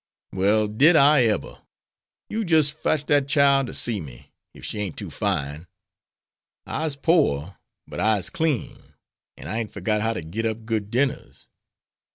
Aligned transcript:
"Well, 0.33 0.67
did 0.67 0.95
I 0.95 1.25
eber! 1.25 1.61
You 2.27 2.43
jis' 2.43 2.71
fotch 2.71 3.05
dat 3.05 3.27
chile 3.27 3.67
to 3.67 3.71
see 3.71 3.99
me, 4.01 4.31
ef 4.57 4.63
she 4.65 4.79
ain't 4.79 4.97
too 4.97 5.11
fine. 5.11 5.67
I'se 6.65 6.95
pore, 6.95 7.59
but 7.85 7.99
I'se 7.99 8.31
clean, 8.31 8.95
an' 9.37 9.47
I 9.47 9.59
ain't 9.59 9.71
forgot 9.71 10.01
how 10.01 10.13
ter 10.15 10.21
git 10.21 10.47
up 10.47 10.65
good 10.65 10.89
dinners. 10.89 11.49